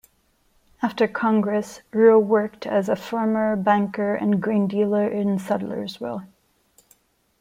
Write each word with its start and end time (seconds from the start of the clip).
After 0.81 1.07
Congress, 1.07 1.81
Roe 1.93 2.17
worked 2.17 2.65
as 2.65 2.89
a 2.89 2.95
farmer, 2.95 3.55
banker, 3.55 4.15
and 4.15 4.41
grain 4.41 4.65
dealer 4.67 5.07
in 5.07 5.37
Sudlersville. 5.37 6.25